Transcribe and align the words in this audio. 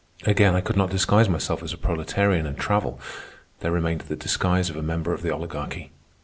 Again, 0.25 0.55
I 0.55 0.61
could 0.61 0.77
not 0.77 0.89
disguise 0.89 1.29
myself 1.29 1.61
as 1.61 1.73
a 1.73 1.77
proletarian 1.77 2.47
and 2.47 2.57
travel. 2.57 2.99
There 3.59 3.71
remained 3.71 4.01
the 4.01 4.15
disguise 4.15 4.71
of 4.71 4.75
a 4.75 4.81
member 4.81 5.13
of 5.13 5.21
the 5.21 5.29
Oligarchy. 5.29 5.91